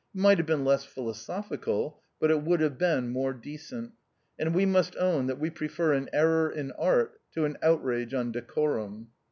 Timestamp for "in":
6.49-6.71